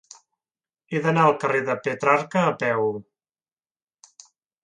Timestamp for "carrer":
1.43-1.59